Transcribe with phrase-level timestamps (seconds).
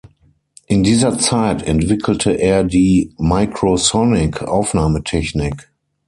[0.65, 5.71] In dieser Zeit entwickelte er die Microsonic-Aufnahmetechnik.